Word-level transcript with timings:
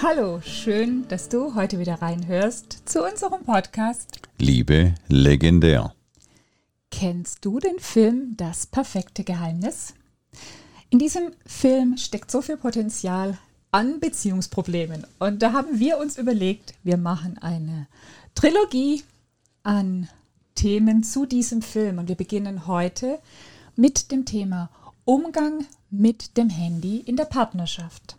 Hallo, 0.00 0.40
schön, 0.40 1.06
dass 1.08 1.28
du 1.28 1.54
heute 1.54 1.78
wieder 1.78 2.00
reinhörst 2.00 2.88
zu 2.88 3.04
unserem 3.04 3.44
Podcast. 3.44 4.20
Liebe 4.38 4.94
legendär. 5.08 5.94
Kennst 6.90 7.44
du 7.44 7.58
den 7.58 7.78
Film 7.78 8.36
Das 8.36 8.66
perfekte 8.66 9.22
Geheimnis? 9.22 9.94
In 10.90 10.98
diesem 10.98 11.32
Film 11.46 11.96
steckt 11.96 12.30
so 12.30 12.42
viel 12.42 12.56
Potenzial 12.56 13.38
an 13.70 14.00
Beziehungsproblemen. 14.00 15.06
Und 15.18 15.42
da 15.42 15.52
haben 15.52 15.78
wir 15.78 15.98
uns 15.98 16.18
überlegt, 16.18 16.74
wir 16.82 16.96
machen 16.96 17.38
eine 17.38 17.86
Trilogie 18.34 19.02
an 19.62 20.08
Themen 20.54 21.02
zu 21.02 21.26
diesem 21.26 21.62
Film. 21.62 21.98
Und 21.98 22.08
wir 22.08 22.16
beginnen 22.16 22.66
heute 22.66 23.18
mit 23.76 24.10
dem 24.10 24.24
Thema 24.24 24.70
Umgang 25.04 25.66
mit 25.90 26.36
dem 26.36 26.48
Handy 26.48 26.98
in 26.98 27.16
der 27.16 27.24
Partnerschaft. 27.24 28.16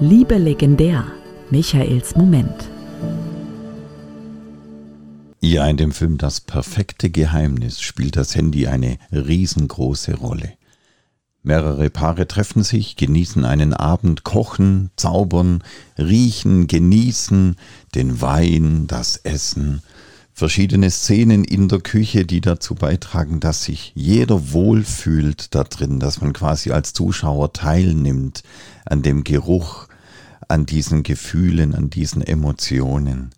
Liebe 0.00 0.38
legendär. 0.38 1.06
Michaels 1.50 2.16
Moment. 2.16 2.68
Ja, 5.40 5.66
in 5.68 5.76
dem 5.76 5.92
Film 5.92 6.18
Das 6.18 6.40
perfekte 6.40 7.10
Geheimnis 7.10 7.80
spielt 7.80 8.16
das 8.16 8.34
Handy 8.34 8.66
eine 8.66 8.98
riesengroße 9.12 10.16
Rolle. 10.16 10.54
Mehrere 11.44 11.90
Paare 11.90 12.26
treffen 12.26 12.64
sich, 12.64 12.96
genießen 12.96 13.44
einen 13.44 13.72
Abend, 13.72 14.24
kochen, 14.24 14.90
zaubern, 14.96 15.62
riechen, 15.96 16.66
genießen 16.66 17.54
den 17.94 18.20
Wein, 18.20 18.86
das 18.88 19.16
Essen, 19.18 19.82
verschiedene 20.34 20.90
Szenen 20.90 21.44
in 21.44 21.68
der 21.68 21.80
Küche, 21.80 22.26
die 22.26 22.40
dazu 22.40 22.74
beitragen, 22.74 23.38
dass 23.38 23.64
sich 23.64 23.92
jeder 23.94 24.52
wohlfühlt 24.52 25.54
da 25.54 25.62
drin, 25.62 26.00
dass 26.00 26.20
man 26.20 26.32
quasi 26.32 26.72
als 26.72 26.92
Zuschauer 26.92 27.52
teilnimmt 27.52 28.42
an 28.84 29.02
dem 29.02 29.22
Geruch, 29.22 29.86
an 30.48 30.66
diesen 30.66 31.04
Gefühlen, 31.04 31.74
an 31.74 31.88
diesen 31.88 32.20
Emotionen. 32.20 33.30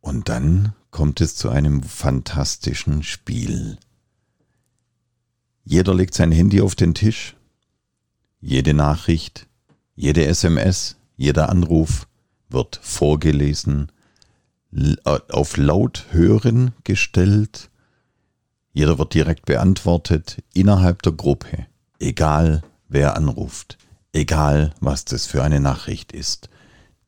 Und 0.00 0.30
dann 0.30 0.72
kommt 0.90 1.20
es 1.20 1.36
zu 1.36 1.50
einem 1.50 1.82
fantastischen 1.82 3.02
Spiel. 3.02 3.76
Jeder 5.64 5.94
legt 5.94 6.14
sein 6.14 6.32
Handy 6.32 6.62
auf 6.62 6.74
den 6.74 6.94
Tisch, 6.94 7.36
jede 8.40 8.72
Nachricht, 8.72 9.46
jede 9.94 10.24
SMS, 10.24 10.96
jeder 11.16 11.50
Anruf 11.50 12.06
wird 12.48 12.80
vorgelesen, 12.82 13.92
auf 15.04 15.56
laut 15.56 16.06
hören 16.10 16.72
gestellt. 16.84 17.70
Jeder 18.72 18.98
wird 18.98 19.14
direkt 19.14 19.46
beantwortet 19.46 20.42
innerhalb 20.52 21.02
der 21.02 21.12
Gruppe, 21.12 21.66
egal 21.98 22.62
wer 22.88 23.16
anruft, 23.16 23.78
egal 24.12 24.74
was 24.80 25.04
das 25.04 25.26
für 25.26 25.42
eine 25.42 25.60
Nachricht 25.60 26.12
ist. 26.12 26.50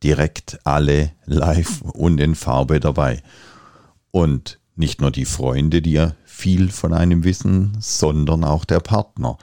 Direkt 0.02 0.60
alle 0.64 1.12
live 1.26 1.82
und 1.92 2.20
in 2.20 2.34
Farbe 2.34 2.80
dabei. 2.80 3.22
Und 4.10 4.58
nicht 4.76 5.00
nur 5.00 5.10
die 5.10 5.24
Freunde, 5.24 5.82
die 5.82 5.92
ja 5.92 6.14
viel 6.24 6.70
von 6.70 6.94
einem 6.94 7.24
wissen, 7.24 7.76
sondern 7.80 8.44
auch 8.44 8.64
der 8.64 8.80
Partner. 8.80 9.36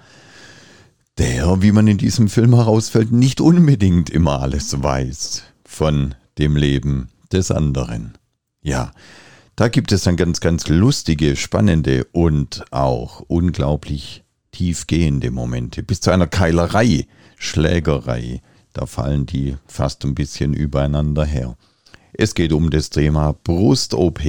Der, 1.17 1.61
wie 1.61 1.71
man 1.71 1.87
in 1.87 1.97
diesem 1.97 2.29
Film 2.29 2.55
herausfällt, 2.55 3.11
nicht 3.11 3.39
unbedingt 3.39 4.09
immer 4.09 4.41
alles 4.41 4.81
weiß 4.81 5.43
von 5.63 6.15
dem 6.37 6.55
Leben 6.55 7.09
des 7.31 7.51
anderen. 7.51 8.17
Ja, 8.61 8.91
da 9.55 9.69
gibt 9.69 9.91
es 9.91 10.03
dann 10.03 10.17
ganz, 10.17 10.39
ganz 10.41 10.67
lustige, 10.67 11.35
spannende 11.35 12.05
und 12.11 12.65
auch 12.71 13.21
unglaublich 13.27 14.23
tiefgehende 14.51 15.31
Momente, 15.31 15.83
bis 15.83 16.01
zu 16.01 16.11
einer 16.11 16.27
Keilerei, 16.27 17.07
Schlägerei. 17.37 18.41
Da 18.73 18.85
fallen 18.85 19.25
die 19.25 19.55
fast 19.67 20.03
ein 20.03 20.15
bisschen 20.15 20.53
übereinander 20.53 21.25
her. 21.25 21.57
Es 22.11 22.35
geht 22.35 22.53
um 22.53 22.69
das 22.69 22.89
Thema 22.89 23.33
Brust-OP. 23.33 24.21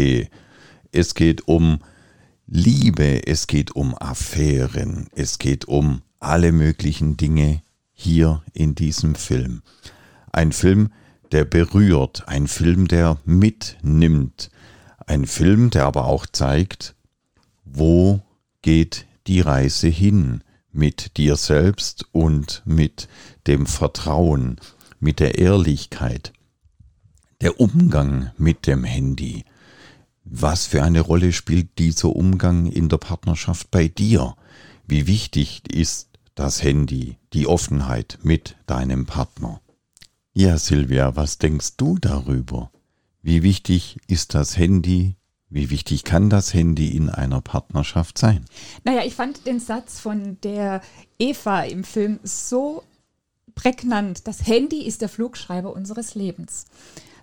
Es 0.92 1.14
geht 1.14 1.48
um 1.48 1.80
Liebe. 2.46 3.26
Es 3.26 3.46
geht 3.46 3.74
um 3.74 3.96
Affären. 3.96 5.08
Es 5.14 5.38
geht 5.38 5.66
um 5.66 6.02
alle 6.20 6.52
möglichen 6.52 7.16
Dinge 7.16 7.62
hier 7.92 8.42
in 8.52 8.74
diesem 8.74 9.14
Film. 9.14 9.62
Ein 10.32 10.52
Film, 10.52 10.90
der 10.90 10.96
berührt, 11.30 12.24
ein 12.26 12.46
Film, 12.46 12.88
der 12.88 13.18
mitnimmt, 13.24 14.50
ein 15.06 15.26
Film, 15.26 15.70
der 15.70 15.86
aber 15.86 16.06
auch 16.06 16.26
zeigt, 16.26 16.94
wo 17.64 18.20
geht 18.62 19.06
die 19.26 19.40
Reise 19.40 19.88
hin 19.88 20.42
mit 20.72 21.16
dir 21.16 21.36
selbst 21.36 22.06
und 22.12 22.62
mit 22.64 23.08
dem 23.46 23.66
Vertrauen, 23.66 24.56
mit 25.00 25.20
der 25.20 25.38
Ehrlichkeit, 25.38 26.32
der 27.40 27.60
Umgang 27.60 28.30
mit 28.36 28.66
dem 28.66 28.84
Handy. 28.84 29.44
Was 30.24 30.66
für 30.66 30.82
eine 30.82 31.00
Rolle 31.00 31.32
spielt 31.32 31.78
dieser 31.78 32.14
Umgang 32.14 32.66
in 32.66 32.88
der 32.88 32.98
Partnerschaft 32.98 33.70
bei 33.70 33.88
dir? 33.88 34.34
Wie 34.86 35.06
wichtig 35.06 35.62
ist 35.72 36.08
das 36.34 36.62
Handy, 36.62 37.16
die 37.32 37.46
Offenheit 37.46 38.18
mit 38.22 38.56
deinem 38.66 39.06
Partner? 39.06 39.60
Ja, 40.38 40.58
Silvia, 40.58 41.16
was 41.16 41.38
denkst 41.38 41.78
du 41.78 41.96
darüber? 41.96 42.70
Wie 43.22 43.42
wichtig 43.42 43.96
ist 44.06 44.34
das 44.34 44.58
Handy? 44.58 45.16
Wie 45.48 45.70
wichtig 45.70 46.04
kann 46.04 46.28
das 46.28 46.52
Handy 46.52 46.94
in 46.94 47.08
einer 47.08 47.40
Partnerschaft 47.40 48.18
sein? 48.18 48.44
Naja, 48.84 49.02
ich 49.06 49.14
fand 49.14 49.46
den 49.46 49.60
Satz 49.60 49.98
von 49.98 50.36
der 50.42 50.82
Eva 51.18 51.62
im 51.62 51.84
Film 51.84 52.20
so 52.22 52.82
prägnant. 53.54 54.28
Das 54.28 54.46
Handy 54.46 54.82
ist 54.82 55.00
der 55.00 55.08
Flugschreiber 55.08 55.72
unseres 55.72 56.14
Lebens. 56.14 56.66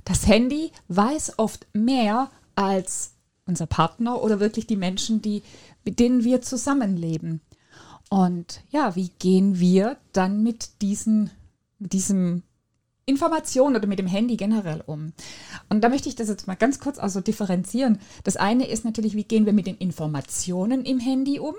Das 0.05 0.25
Handy 0.25 0.71
weiß 0.87 1.37
oft 1.37 1.67
mehr 1.71 2.31
als 2.55 3.11
unser 3.45 3.67
Partner 3.67 4.23
oder 4.23 4.39
wirklich 4.39 4.65
die 4.65 4.75
Menschen, 4.75 5.21
die, 5.21 5.43
mit 5.85 5.99
denen 5.99 6.23
wir 6.23 6.41
zusammenleben. 6.41 7.41
Und 8.09 8.63
ja, 8.71 8.95
wie 8.95 9.11
gehen 9.19 9.59
wir 9.59 9.97
dann 10.13 10.41
mit 10.41 10.81
diesen, 10.81 11.29
mit 11.77 11.93
diesem 11.93 12.41
Information 13.05 13.75
oder 13.75 13.87
mit 13.87 13.99
dem 13.99 14.07
Handy 14.07 14.37
generell 14.37 14.81
um? 14.85 15.13
Und 15.69 15.81
da 15.83 15.89
möchte 15.89 16.09
ich 16.09 16.15
das 16.15 16.29
jetzt 16.29 16.47
mal 16.47 16.55
ganz 16.55 16.79
kurz 16.79 16.99
also 16.99 17.21
differenzieren. 17.21 17.99
Das 18.23 18.37
eine 18.37 18.67
ist 18.67 18.85
natürlich, 18.85 19.15
wie 19.15 19.23
gehen 19.23 19.45
wir 19.45 19.53
mit 19.53 19.67
den 19.67 19.77
Informationen 19.77 20.85
im 20.85 20.99
Handy 20.99 21.39
um? 21.39 21.55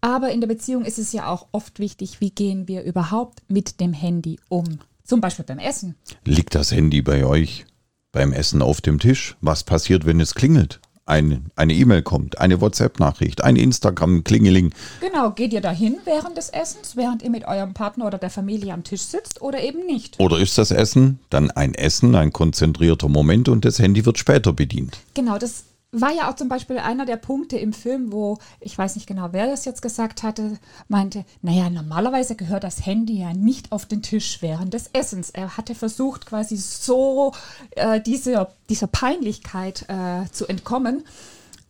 Aber 0.00 0.30
in 0.30 0.40
der 0.40 0.48
Beziehung 0.48 0.84
ist 0.84 0.98
es 0.98 1.12
ja 1.12 1.28
auch 1.28 1.46
oft 1.52 1.78
wichtig, 1.78 2.20
wie 2.20 2.30
gehen 2.30 2.68
wir 2.68 2.82
überhaupt 2.82 3.42
mit 3.48 3.80
dem 3.80 3.92
Handy 3.92 4.38
um? 4.48 4.80
Zum 5.04 5.20
Beispiel 5.20 5.44
beim 5.44 5.58
Essen. 5.58 5.96
Liegt 6.24 6.54
das 6.54 6.72
Handy 6.72 7.02
bei 7.02 7.24
euch 7.24 7.66
beim 8.12 8.32
Essen 8.32 8.62
auf 8.62 8.80
dem 8.80 8.98
Tisch? 8.98 9.36
Was 9.40 9.64
passiert, 9.64 10.06
wenn 10.06 10.20
es 10.20 10.34
klingelt? 10.34 10.80
Ein, 11.06 11.50
eine 11.56 11.74
E-Mail 11.74 12.02
kommt, 12.02 12.38
eine 12.38 12.60
WhatsApp-Nachricht, 12.60 13.44
ein 13.44 13.56
Instagram-Klingeling. 13.56 14.72
Genau, 15.00 15.30
geht 15.30 15.52
ihr 15.52 15.60
dahin 15.60 15.98
während 16.04 16.36
des 16.36 16.48
Essens, 16.48 16.96
während 16.96 17.22
ihr 17.22 17.30
mit 17.30 17.46
eurem 17.46 17.74
Partner 17.74 18.06
oder 18.06 18.18
der 18.18 18.30
Familie 18.30 18.72
am 18.72 18.84
Tisch 18.84 19.02
sitzt 19.02 19.42
oder 19.42 19.62
eben 19.62 19.84
nicht? 19.86 20.18
Oder 20.18 20.38
ist 20.38 20.56
das 20.56 20.70
Essen 20.70 21.18
dann 21.30 21.50
ein 21.50 21.74
Essen, 21.74 22.14
ein 22.14 22.32
konzentrierter 22.32 23.08
Moment 23.08 23.48
und 23.48 23.64
das 23.64 23.78
Handy 23.78 24.06
wird 24.06 24.18
später 24.18 24.52
bedient? 24.52 24.98
Genau, 25.14 25.38
das 25.38 25.64
war 25.94 26.12
ja 26.12 26.30
auch 26.30 26.36
zum 26.36 26.48
Beispiel 26.48 26.78
einer 26.78 27.06
der 27.06 27.16
Punkte 27.16 27.56
im 27.56 27.72
Film, 27.72 28.12
wo, 28.12 28.38
ich 28.60 28.76
weiß 28.76 28.96
nicht 28.96 29.06
genau, 29.06 29.28
wer 29.32 29.46
das 29.46 29.64
jetzt 29.64 29.82
gesagt 29.82 30.22
hatte, 30.22 30.58
meinte, 30.88 31.24
naja, 31.42 31.70
normalerweise 31.70 32.34
gehört 32.34 32.64
das 32.64 32.84
Handy 32.84 33.20
ja 33.20 33.32
nicht 33.32 33.72
auf 33.72 33.86
den 33.86 34.02
Tisch 34.02 34.42
während 34.42 34.74
des 34.74 34.90
Essens. 34.92 35.30
Er 35.30 35.56
hatte 35.56 35.74
versucht, 35.74 36.26
quasi 36.26 36.56
so 36.56 37.32
äh, 37.70 38.00
diese, 38.00 38.48
dieser 38.68 38.86
Peinlichkeit 38.86 39.86
äh, 39.88 40.30
zu 40.30 40.46
entkommen. 40.46 41.04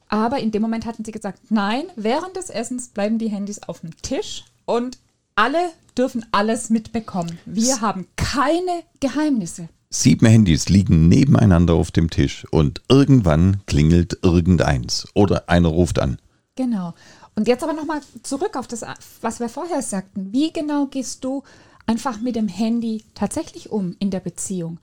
Aber 0.09 0.39
in 0.39 0.51
dem 0.51 0.63
Moment 0.63 0.87
hatten 0.87 1.05
sie 1.05 1.13
gesagt, 1.13 1.51
nein, 1.51 1.85
während 1.97 2.37
des 2.37 2.51
Essens 2.51 2.89
bleiben 2.89 3.19
die 3.19 3.29
Handys 3.29 3.63
auf 3.63 3.81
dem 3.81 3.97
Tisch 4.03 4.45
und 4.65 4.99
alle 5.35 5.71
dürfen 5.97 6.25
alles 6.33 6.71
mitbekommen. 6.71 7.39
Wir 7.45 7.81
haben 7.81 8.07
keine 8.17 8.83
Geheimnisse. 9.01 9.69
Sieben 9.97 10.27
Handys 10.27 10.69
liegen 10.69 11.07
nebeneinander 11.07 11.75
auf 11.75 11.93
dem 11.93 12.11
Tisch 12.11 12.45
und 12.51 12.83
irgendwann 12.89 13.65
klingelt 13.67 14.19
irgendeins 14.23 15.07
oder 15.15 15.49
einer 15.49 15.69
ruft 15.69 16.01
an. 16.01 16.19
Genau. 16.57 16.95
Und 17.37 17.47
jetzt 17.47 17.63
aber 17.63 17.75
nochmal 17.75 18.01
zurück 18.25 18.57
auf 18.57 18.67
das, 18.67 18.85
was 19.21 19.39
wir 19.39 19.49
vorher 19.49 19.83
sagten. 19.83 20.33
Wie 20.33 20.53
genau 20.53 20.87
gehst 20.87 21.23
du 21.23 21.45
einfach 21.87 22.21
mit 22.21 22.35
dem 22.35 22.49
Handy 22.49 23.05
tatsächlich 23.15 23.71
um 23.71 23.95
in 24.01 24.11
der 24.11 24.19
Beziehung, 24.19 24.81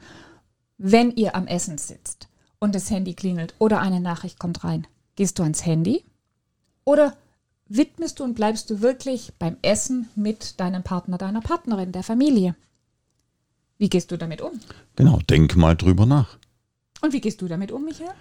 wenn 0.78 1.12
ihr 1.12 1.36
am 1.36 1.46
Essen 1.46 1.78
sitzt 1.78 2.30
und 2.60 2.74
das 2.74 2.90
Handy 2.90 3.14
klingelt 3.14 3.54
oder 3.60 3.82
eine 3.82 4.00
Nachricht 4.00 4.40
kommt 4.40 4.64
rein? 4.64 4.88
Gehst 5.18 5.40
du 5.40 5.44
ans 5.44 5.66
Handy 5.66 6.06
oder 6.86 7.18
widmest 7.68 8.22
du 8.22 8.24
und 8.24 8.36
bleibst 8.36 8.70
du 8.70 8.80
wirklich 8.80 9.34
beim 9.38 9.58
Essen 9.62 10.08
mit 10.16 10.62
deinem 10.62 10.84
Partner, 10.84 11.18
deiner 11.18 11.42
Partnerin, 11.42 11.92
der 11.92 12.04
Familie? 12.04 12.56
Wie 13.82 13.90
gehst 13.90 14.12
du 14.12 14.18
damit 14.18 14.42
um? 14.42 14.52
Genau, 14.96 15.18
denk 15.28 15.56
mal 15.56 15.76
drüber 15.76 16.06
nach. 16.06 16.38
Und 17.02 17.14
wie 17.14 17.20
gehst 17.20 17.42
du 17.42 17.48
damit 17.48 17.72
um, 17.72 17.84
Michael? 17.84 18.12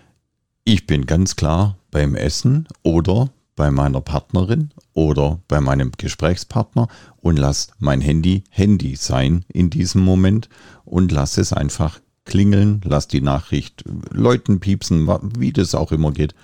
Ich 0.64 0.86
bin 0.86 1.04
ganz 1.04 1.36
klar 1.36 1.76
beim 1.90 2.14
Essen 2.14 2.66
oder 2.82 3.28
bei 3.56 3.70
meiner 3.70 4.00
Partnerin 4.00 4.70
oder 4.94 5.38
bei 5.48 5.60
meinem 5.60 5.92
Gesprächspartner 5.94 6.88
und 7.18 7.36
lass 7.36 7.72
mein 7.78 8.00
Handy 8.00 8.42
Handy 8.48 8.96
sein 8.96 9.44
in 9.48 9.68
diesem 9.68 10.00
Moment 10.00 10.48
und 10.86 11.12
lass 11.12 11.36
es 11.36 11.52
einfach 11.52 12.00
klingeln, 12.24 12.80
lass 12.82 13.06
die 13.06 13.20
Nachricht 13.20 13.84
läuten, 14.10 14.60
piepsen, 14.60 15.06
wie 15.38 15.52
das 15.52 15.74
auch 15.74 15.92
immer 15.92 16.12
geht 16.12 16.34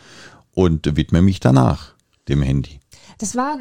und 0.52 0.94
widme 0.94 1.22
mich 1.22 1.40
danach 1.40 1.94
dem 2.28 2.42
Handy. 2.42 2.80
Das 3.18 3.34
war 3.34 3.58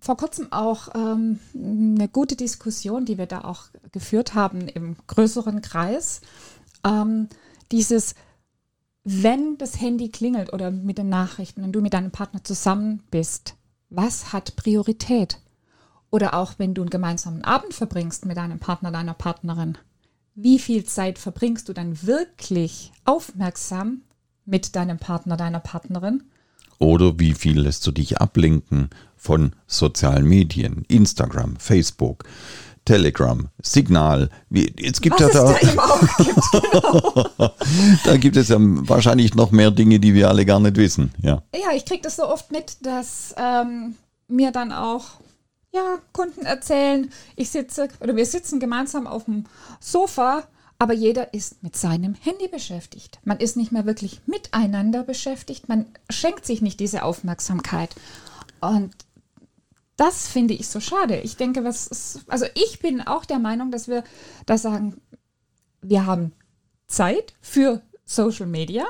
vor 0.00 0.16
kurzem 0.16 0.50
auch 0.52 0.88
ähm, 0.94 1.38
eine 1.54 2.08
gute 2.08 2.36
Diskussion, 2.36 3.04
die 3.04 3.18
wir 3.18 3.26
da 3.26 3.42
auch 3.42 3.64
geführt 3.92 4.34
haben 4.34 4.66
im 4.68 4.96
größeren 5.06 5.60
Kreis. 5.60 6.22
Ähm, 6.84 7.28
dieses, 7.70 8.14
wenn 9.04 9.58
das 9.58 9.80
Handy 9.80 10.08
klingelt 10.08 10.52
oder 10.52 10.70
mit 10.70 10.98
den 10.98 11.10
Nachrichten, 11.10 11.62
wenn 11.62 11.72
du 11.72 11.82
mit 11.82 11.92
deinem 11.92 12.10
Partner 12.10 12.42
zusammen 12.44 13.02
bist, 13.10 13.56
was 13.90 14.32
hat 14.32 14.56
Priorität? 14.56 15.40
Oder 16.10 16.34
auch 16.34 16.54
wenn 16.56 16.72
du 16.72 16.80
einen 16.82 16.90
gemeinsamen 16.90 17.44
Abend 17.44 17.74
verbringst 17.74 18.24
mit 18.24 18.38
deinem 18.38 18.58
Partner, 18.58 18.90
deiner 18.90 19.14
Partnerin, 19.14 19.76
wie 20.34 20.58
viel 20.58 20.84
Zeit 20.84 21.18
verbringst 21.18 21.68
du 21.68 21.72
dann 21.72 22.02
wirklich 22.02 22.92
aufmerksam 23.04 24.02
mit 24.46 24.76
deinem 24.76 24.98
Partner, 24.98 25.36
deiner 25.36 25.60
Partnerin? 25.60 26.22
Oder 26.78 27.18
wie 27.18 27.34
viel 27.34 27.60
lässt 27.60 27.86
du 27.86 27.92
dich 27.92 28.18
ablenken 28.18 28.90
von 29.16 29.52
sozialen 29.66 30.26
Medien, 30.26 30.84
Instagram, 30.88 31.56
Facebook, 31.56 32.24
Telegram, 32.84 33.48
Signal. 33.60 34.30
Jetzt 34.50 35.02
gibt 35.02 35.20
Was 35.20 35.34
ja 35.34 35.44
da, 35.44 35.52
da 35.52 35.58
gibt, 36.24 36.42
genau. 36.52 37.50
da 38.04 38.16
gibt 38.16 38.36
es 38.36 38.48
ja 38.48 38.56
wahrscheinlich 38.58 39.34
noch 39.34 39.50
mehr 39.50 39.70
Dinge, 39.70 40.00
die 40.00 40.14
wir 40.14 40.28
alle 40.28 40.46
gar 40.46 40.58
nicht 40.58 40.76
wissen. 40.76 41.12
Ja, 41.20 41.42
ja 41.54 41.76
ich 41.76 41.84
kriege 41.84 42.00
das 42.00 42.16
so 42.16 42.26
oft 42.26 42.50
mit, 42.50 42.78
dass 42.86 43.34
ähm, 43.36 43.96
mir 44.28 44.52
dann 44.52 44.72
auch 44.72 45.04
ja, 45.70 45.98
Kunden 46.12 46.46
erzählen, 46.46 47.10
ich 47.36 47.50
sitze 47.50 47.88
oder 48.00 48.16
wir 48.16 48.24
sitzen 48.24 48.58
gemeinsam 48.58 49.06
auf 49.06 49.26
dem 49.26 49.44
Sofa 49.80 50.44
aber 50.78 50.92
jeder 50.92 51.34
ist 51.34 51.62
mit 51.62 51.76
seinem 51.76 52.14
Handy 52.14 52.48
beschäftigt. 52.48 53.18
Man 53.24 53.38
ist 53.38 53.56
nicht 53.56 53.72
mehr 53.72 53.84
wirklich 53.84 54.20
miteinander 54.26 55.02
beschäftigt. 55.02 55.68
Man 55.68 55.86
schenkt 56.08 56.46
sich 56.46 56.62
nicht 56.62 56.78
diese 56.78 57.02
Aufmerksamkeit. 57.02 57.94
Und 58.60 58.94
das 59.96 60.28
finde 60.28 60.54
ich 60.54 60.68
so 60.68 60.78
schade. 60.78 61.18
Ich 61.20 61.36
denke, 61.36 61.64
was 61.64 61.88
ist, 61.88 62.20
also 62.28 62.46
ich 62.54 62.78
bin 62.78 63.00
auch 63.00 63.24
der 63.24 63.40
Meinung, 63.40 63.72
dass 63.72 63.88
wir 63.88 64.04
da 64.46 64.56
sagen, 64.56 65.00
wir 65.82 66.06
haben 66.06 66.32
Zeit 66.86 67.34
für 67.40 67.82
Social 68.04 68.46
Media. 68.46 68.86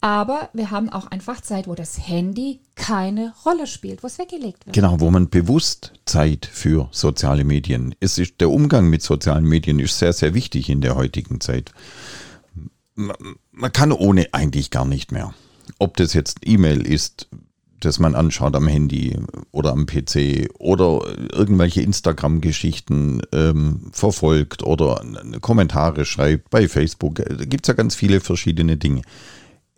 Aber 0.00 0.50
wir 0.52 0.70
haben 0.70 0.88
auch 0.88 1.06
einfach 1.08 1.40
Zeit, 1.40 1.66
wo 1.66 1.74
das 1.74 2.06
Handy 2.06 2.60
keine 2.74 3.34
Rolle 3.44 3.66
spielt, 3.66 4.02
wo 4.02 4.06
es 4.06 4.18
weggelegt 4.18 4.66
wird. 4.66 4.74
Genau, 4.74 5.00
wo 5.00 5.10
man 5.10 5.28
bewusst 5.28 5.92
Zeit 6.04 6.46
für 6.46 6.88
soziale 6.92 7.44
Medien. 7.44 7.94
Es 8.00 8.18
ist, 8.18 8.40
der 8.40 8.50
Umgang 8.50 8.88
mit 8.88 9.02
sozialen 9.02 9.44
Medien 9.44 9.78
ist 9.78 9.98
sehr, 9.98 10.12
sehr 10.12 10.34
wichtig 10.34 10.68
in 10.68 10.80
der 10.80 10.94
heutigen 10.94 11.40
Zeit. 11.40 11.72
Man 12.94 13.72
kann 13.72 13.92
ohne 13.92 14.28
eigentlich 14.32 14.70
gar 14.70 14.84
nicht 14.84 15.12
mehr. 15.12 15.34
Ob 15.78 15.96
das 15.96 16.14
jetzt 16.14 16.40
E-Mail 16.44 16.86
ist, 16.86 17.28
das 17.80 17.98
man 17.98 18.14
anschaut 18.14 18.54
am 18.56 18.68
Handy 18.68 19.18
oder 19.52 19.72
am 19.72 19.86
PC 19.86 20.48
oder 20.58 21.02
irgendwelche 21.32 21.82
Instagram-Geschichten 21.82 23.22
ähm, 23.32 23.90
verfolgt 23.92 24.62
oder 24.62 25.02
Kommentare 25.40 26.04
schreibt 26.04 26.50
bei 26.50 26.68
Facebook. 26.68 27.16
Da 27.16 27.44
gibt 27.44 27.66
es 27.66 27.68
ja 27.68 27.74
ganz 27.74 27.94
viele 27.94 28.20
verschiedene 28.20 28.76
Dinge. 28.76 29.02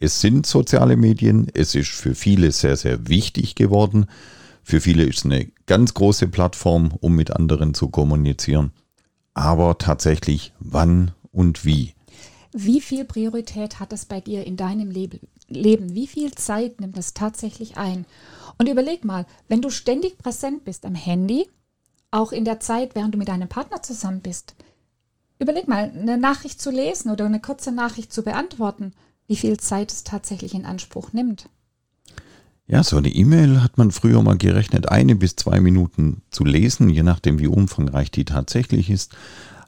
Es 0.01 0.21
sind 0.21 0.47
soziale 0.47 0.97
Medien, 0.97 1.49
es 1.55 1.75
ist 1.75 1.91
für 1.91 2.15
viele 2.15 2.53
sehr, 2.53 2.77
sehr 2.77 3.09
wichtig 3.09 3.57
geworden. 3.57 4.07
Für 4.63 4.81
viele 4.81 5.03
ist 5.03 5.19
es 5.19 5.25
eine 5.25 5.51
ganz 5.67 5.93
große 5.95 6.29
Plattform, 6.29 6.93
um 7.01 7.17
mit 7.17 7.33
anderen 7.33 7.75
zu 7.75 7.89
kommunizieren. 7.89 8.73
Aber 9.35 9.77
tatsächlich, 9.79 10.53
wann 10.61 11.13
und 11.33 11.65
wie? 11.65 11.95
Wie 12.53 12.81
viel 12.81 13.05
Priorität 13.05 13.81
hat 13.81 13.93
es 13.93 14.05
bei 14.05 14.21
dir 14.21 14.47
in 14.47 14.57
deinem 14.57 14.91
Leben? 14.91 15.95
Wie 15.95 16.07
viel 16.07 16.33
Zeit 16.33 16.81
nimmt 16.81 16.97
es 16.97 17.15
tatsächlich 17.15 17.77
ein? 17.77 18.07
Und 18.57 18.69
überleg 18.69 19.05
mal, 19.05 19.27
wenn 19.49 19.63
du 19.63 19.71
ständig 19.71 20.17
präsent 20.19 20.65
bist 20.65 20.87
am 20.87 20.95
Handy, 20.95 21.49
auch 22.11 22.31
in 22.31 22.45
der 22.45 22.61
Zeit, 22.61 22.95
während 22.95 23.15
du 23.15 23.19
mit 23.19 23.29
deinem 23.29 23.49
Partner 23.49 23.83
zusammen 23.83 24.21
bist, 24.21 24.55
überleg 25.41 25.67
mal, 25.67 25.91
eine 25.91 26.19
Nachricht 26.19 26.61
zu 26.61 26.71
lesen 26.71 27.11
oder 27.11 27.27
eine 27.27 27.41
kurze 27.41 27.73
Nachricht 27.73 28.13
zu 28.13 28.23
beantworten 28.23 28.93
wie 29.29 29.37
viel 29.37 29.59
Zeit 29.59 29.93
es 29.93 30.03
tatsächlich 30.03 30.55
in 30.55 30.65
Anspruch 30.65 31.13
nimmt. 31.13 31.49
Ja, 32.67 32.83
so 32.83 32.97
eine 32.97 33.09
E-Mail 33.09 33.63
hat 33.63 33.79
man 33.79 33.93
früher 33.93 34.21
mal 34.23 34.37
gerechnet, 34.37 34.91
eine 34.91 35.15
bis 35.15 35.37
zwei 35.37 35.61
Minuten 35.61 36.23
zu 36.31 36.45
lesen, 36.45 36.91
je 36.91 37.03
nachdem 37.03 37.39
wie 37.39 37.47
umfangreich 37.47 38.11
die 38.11 38.25
tatsächlich 38.25 38.91
ist. 38.91 39.17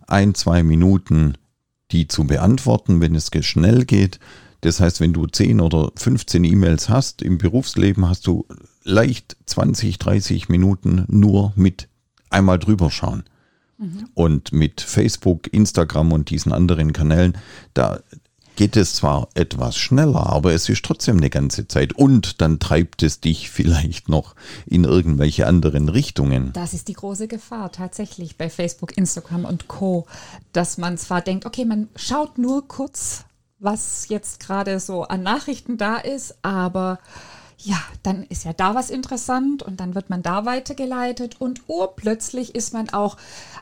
Ein, 0.06 0.34
zwei 0.34 0.62
Minuten 0.62 1.34
die 1.92 2.08
zu 2.08 2.24
beantworten, 2.24 3.00
wenn 3.00 3.14
es 3.14 3.30
schnell 3.40 3.84
geht. 3.84 4.20
Das 4.60 4.80
heißt, 4.80 5.00
wenn 5.00 5.12
du 5.12 5.26
10 5.26 5.60
oder 5.60 5.90
15 5.96 6.44
E-Mails 6.44 6.88
hast 6.88 7.22
im 7.22 7.38
Berufsleben, 7.38 8.08
hast 8.08 8.26
du 8.26 8.46
leicht 8.84 9.36
20, 9.46 9.98
30 9.98 10.48
Minuten 10.48 11.04
nur 11.08 11.52
mit 11.56 11.88
einmal 12.28 12.58
drüber 12.58 12.90
schauen. 12.90 13.24
Mhm. 13.78 14.08
Und 14.14 14.52
mit 14.52 14.82
Facebook, 14.82 15.52
Instagram 15.52 16.12
und 16.12 16.30
diesen 16.30 16.52
anderen 16.52 16.92
Kanälen, 16.92 17.38
da 17.72 18.00
geht 18.60 18.76
es 18.76 18.92
zwar 18.92 19.28
etwas 19.32 19.78
schneller, 19.78 20.26
aber 20.26 20.52
es 20.52 20.68
ist 20.68 20.84
trotzdem 20.84 21.16
eine 21.16 21.30
ganze 21.30 21.66
Zeit. 21.66 21.94
Und 21.94 22.42
dann 22.42 22.58
treibt 22.58 23.02
es 23.02 23.18
dich 23.18 23.48
vielleicht 23.48 24.10
noch 24.10 24.34
in 24.66 24.84
irgendwelche 24.84 25.46
anderen 25.46 25.88
Richtungen. 25.88 26.52
Das 26.52 26.74
ist 26.74 26.88
die 26.88 26.92
große 26.92 27.26
Gefahr 27.26 27.72
tatsächlich 27.72 28.36
bei 28.36 28.50
Facebook, 28.50 28.98
Instagram 28.98 29.46
und 29.46 29.66
Co, 29.66 30.06
dass 30.52 30.76
man 30.76 30.98
zwar 30.98 31.22
denkt, 31.22 31.46
okay, 31.46 31.64
man 31.64 31.88
schaut 31.96 32.36
nur 32.36 32.68
kurz, 32.68 33.24
was 33.60 34.10
jetzt 34.10 34.40
gerade 34.40 34.78
so 34.78 35.04
an 35.04 35.22
Nachrichten 35.22 35.78
da 35.78 35.96
ist, 35.96 36.34
aber 36.42 36.98
ja, 37.62 37.78
dann 38.02 38.24
ist 38.24 38.44
ja 38.44 38.52
da 38.52 38.74
was 38.74 38.90
interessant 38.90 39.62
und 39.62 39.80
dann 39.80 39.94
wird 39.94 40.08
man 40.08 40.22
da 40.22 40.46
weitergeleitet 40.46 41.40
und 41.40 41.62
urplötzlich 41.66 42.54
ist 42.54 42.72
man 42.72 42.90
auch 42.90 43.16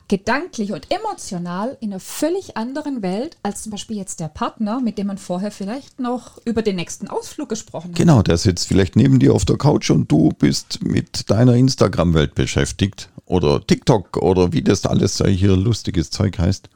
gedanklich 0.06 0.72
und 0.72 0.86
emotional 0.90 1.76
in 1.80 1.92
einer 1.92 2.00
völlig 2.00 2.56
anderen 2.56 3.02
Welt 3.02 3.36
als 3.42 3.62
zum 3.62 3.72
Beispiel 3.72 3.96
jetzt 3.96 4.20
der 4.20 4.28
Partner, 4.28 4.80
mit 4.80 4.98
dem 4.98 5.08
man 5.08 5.18
vorher 5.18 5.50
vielleicht 5.50 5.98
noch 6.00 6.38
über 6.44 6.62
den 6.62 6.76
nächsten 6.76 7.08
Ausflug 7.08 7.48
gesprochen 7.48 7.90
hat. 7.90 7.96
Genau, 7.96 8.22
der 8.22 8.36
sitzt 8.36 8.68
vielleicht 8.68 8.96
neben 8.96 9.18
dir 9.18 9.34
auf 9.34 9.44
der 9.44 9.58
Couch 9.58 9.90
und 9.90 10.10
du 10.10 10.30
bist 10.30 10.82
mit 10.84 11.28
deiner 11.30 11.54
Instagram-Welt 11.54 12.34
beschäftigt 12.34 13.10
oder 13.26 13.66
TikTok 13.66 14.16
oder 14.18 14.52
wie 14.52 14.62
das 14.62 14.86
alles 14.86 15.22
hier 15.26 15.56
lustiges 15.56 16.10
Zeug 16.10 16.38
heißt 16.38 16.68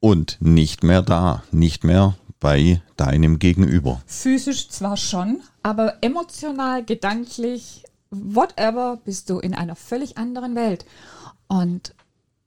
und 0.00 0.38
nicht 0.40 0.82
mehr 0.82 1.02
da, 1.02 1.44
nicht 1.52 1.84
mehr 1.84 2.16
bei 2.40 2.80
deinem 2.96 3.38
Gegenüber. 3.38 4.02
Physisch 4.06 4.68
zwar 4.70 4.96
schon, 4.96 5.42
aber 5.62 5.98
emotional, 6.00 6.82
gedanklich, 6.84 7.84
whatever, 8.10 8.98
bist 9.04 9.30
du 9.30 9.38
in 9.38 9.54
einer 9.54 9.76
völlig 9.76 10.18
anderen 10.18 10.54
Welt. 10.54 10.86
Und 11.46 11.94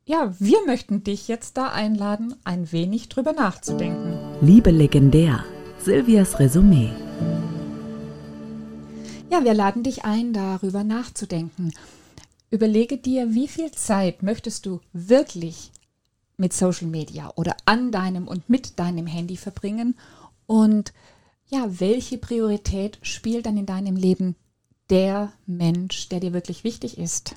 ja, 0.05 0.33
wir 0.39 0.57
möchten 0.65 1.03
dich 1.03 1.27
jetzt 1.27 1.55
da 1.55 1.69
einladen, 1.69 2.35
ein 2.43 2.71
wenig 2.71 3.07
drüber 3.07 3.31
nachzudenken. 3.31 4.17
Liebe 4.41 4.71
legendär, 4.71 5.45
Silvias 5.77 6.39
Resümee. 6.39 6.89
Ja, 9.31 9.43
wir 9.43 9.53
laden 9.53 9.83
dich 9.83 10.03
ein, 10.03 10.33
darüber 10.33 10.83
nachzudenken. 10.83 11.71
Überlege 12.51 12.97
dir, 12.97 13.33
wie 13.33 13.47
viel 13.47 13.71
Zeit 13.71 14.21
möchtest 14.21 14.65
du 14.65 14.79
wirklich 14.91 15.71
mit 16.37 16.53
Social 16.53 16.87
Media 16.87 17.31
oder 17.35 17.55
an 17.65 17.91
deinem 17.91 18.27
und 18.27 18.49
mit 18.49 18.79
deinem 18.79 19.07
Handy 19.07 19.37
verbringen 19.37 19.95
und 20.45 20.93
ja, 21.47 21.67
welche 21.79 22.17
Priorität 22.17 22.97
spielt 23.01 23.45
dann 23.45 23.57
in 23.57 23.65
deinem 23.65 23.95
Leben 23.95 24.35
der 24.89 25.33
Mensch, 25.45 26.09
der 26.09 26.19
dir 26.19 26.33
wirklich 26.33 26.63
wichtig 26.63 26.97
ist? 26.97 27.35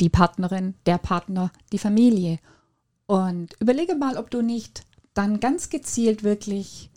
Die 0.00 0.08
Partnerin, 0.08 0.74
der 0.86 0.98
Partner, 0.98 1.52
die 1.72 1.78
Familie. 1.78 2.38
Und 3.06 3.54
überlege 3.60 3.94
mal, 3.94 4.16
ob 4.16 4.30
du 4.30 4.42
nicht 4.42 4.84
dann 5.14 5.40
ganz 5.40 5.68
gezielt 5.68 6.22
wirklich 6.22 6.90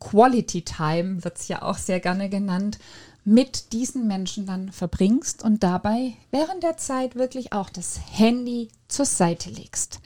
Quality 0.00 0.62
Time, 0.62 1.24
wird 1.24 1.38
es 1.38 1.48
ja 1.48 1.62
auch 1.62 1.78
sehr 1.78 2.00
gerne 2.00 2.28
genannt, 2.28 2.78
mit 3.24 3.72
diesen 3.72 4.06
Menschen 4.06 4.46
dann 4.46 4.70
verbringst 4.70 5.42
und 5.42 5.62
dabei 5.62 6.14
während 6.30 6.62
der 6.62 6.76
Zeit 6.76 7.14
wirklich 7.14 7.52
auch 7.52 7.70
das 7.70 7.98
Handy 8.12 8.68
zur 8.88 9.06
Seite 9.06 9.50
legst, 9.50 10.00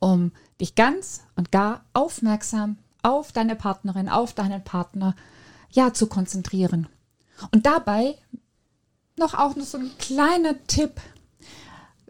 um 0.00 0.32
dich 0.60 0.74
ganz 0.74 1.22
und 1.36 1.52
gar 1.52 1.84
aufmerksam 1.92 2.78
auf 3.02 3.32
deine 3.32 3.54
Partnerin, 3.54 4.08
auf 4.08 4.32
deinen 4.32 4.64
Partner 4.64 5.14
ja 5.70 5.92
zu 5.92 6.08
konzentrieren. 6.08 6.88
Und 7.52 7.66
dabei 7.66 8.16
noch 9.16 9.34
auch 9.34 9.54
noch 9.54 9.64
so 9.64 9.78
ein 9.78 9.90
kleiner 9.98 10.54
Tipp, 10.66 11.00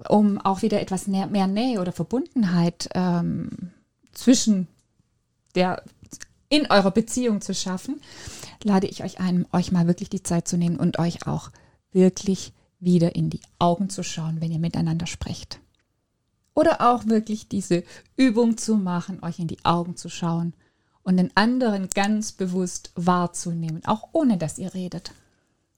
um 0.09 0.39
auch 0.41 0.63
wieder 0.63 0.81
etwas 0.81 1.07
mehr, 1.07 1.27
mehr 1.27 1.47
Nähe 1.47 1.81
oder 1.81 1.93
Verbundenheit 1.93 2.89
ähm, 2.95 3.73
zwischen 4.13 4.69
der 5.55 5.83
in 6.55 6.71
eurer 6.71 6.93
Beziehung 6.93 7.41
zu 7.41 7.53
schaffen, 7.55 8.01
lade 8.63 8.87
ich 8.87 9.03
euch 9.03 9.19
ein, 9.19 9.47
euch 9.53 9.73
mal 9.73 9.87
wirklich 9.87 10.09
die 10.09 10.23
Zeit 10.23 10.47
zu 10.47 10.57
nehmen 10.57 10.77
und 10.77 10.99
euch 10.99 11.27
auch 11.27 11.51
wirklich 11.93 12.53
wieder 12.79 13.17
in 13.17 13.31
die 13.31 13.41
Augen 13.59 13.91
zu 13.91 14.05
schauen, 14.05 14.41
wenn 14.41 14.53
ihr 14.53 14.59
miteinander 14.59 15.07
sprecht. 15.07 15.61
Oder 16.55 16.81
auch 16.81 17.07
wirklich 17.07 17.49
diese 17.49 17.83
Übung 18.17 18.57
zu 18.57 18.77
machen, 18.77 19.23
euch 19.23 19.41
in 19.41 19.49
die 19.49 19.65
Augen 19.65 19.97
zu 19.97 20.09
schauen 20.09 20.55
und 21.03 21.17
den 21.17 21.37
anderen 21.37 21.89
ganz 21.89 22.31
bewusst 22.33 22.93
wahrzunehmen, 22.95 23.85
auch 23.85 24.09
ohne 24.13 24.39
dass 24.39 24.59
ihr 24.59 24.73
redet. 24.75 25.13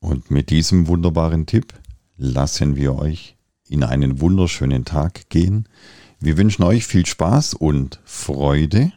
Und 0.01 0.31
mit 0.31 0.51
diesem 0.51 0.89
wunderbaren 0.89 1.47
Tipp 1.47 1.73
lassen 2.19 2.77
wir 2.77 2.97
euch 2.97 3.37
in 3.67 3.83
einen 3.83 4.21
wunderschönen 4.21 4.85
Tag 4.85 5.31
gehen. 5.31 5.69
Wir 6.21 6.37
wünschen 6.37 6.63
euch 6.65 6.87
viel 6.87 7.07
Spaß 7.07 7.55
und 7.55 8.01
Freude. 8.05 8.93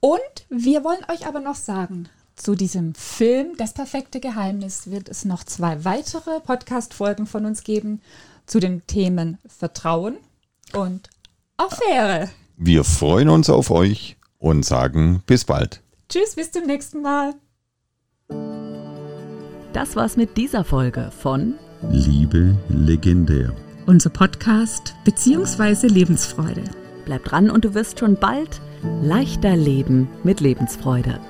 Und 0.00 0.20
wir 0.48 0.84
wollen 0.84 1.04
euch 1.10 1.26
aber 1.26 1.40
noch 1.40 1.54
sagen, 1.54 2.08
zu 2.36 2.54
diesem 2.54 2.94
Film 2.94 3.56
Das 3.56 3.72
perfekte 3.72 4.20
Geheimnis 4.20 4.90
wird 4.90 5.08
es 5.08 5.24
noch 5.24 5.44
zwei 5.44 5.84
weitere 5.84 6.40
Podcast-Folgen 6.40 7.26
von 7.26 7.46
uns 7.46 7.62
geben 7.62 8.00
zu 8.46 8.60
den 8.60 8.86
Themen 8.86 9.38
Vertrauen 9.46 10.16
und 10.72 11.08
Affäre. 11.56 12.30
Wir 12.56 12.84
freuen 12.84 13.28
uns 13.28 13.48
auf 13.48 13.70
euch 13.70 14.16
und 14.38 14.64
sagen 14.64 15.22
bis 15.26 15.44
bald. 15.44 15.82
Tschüss, 16.08 16.34
bis 16.34 16.52
zum 16.52 16.66
nächsten 16.66 17.02
Mal. 17.02 17.34
Das 19.72 19.96
war's 19.96 20.16
mit 20.16 20.36
dieser 20.36 20.64
Folge 20.64 21.10
von 21.10 21.54
Liebe 21.90 22.56
legendär. 22.68 23.52
Unser 23.86 24.10
Podcast 24.10 24.94
bzw. 25.04 25.88
Lebensfreude. 25.88 26.83
Bleib 27.04 27.24
dran 27.24 27.50
und 27.50 27.64
du 27.64 27.74
wirst 27.74 28.00
schon 28.00 28.16
bald 28.16 28.60
leichter 29.02 29.56
leben 29.56 30.08
mit 30.22 30.40
Lebensfreude. 30.40 31.20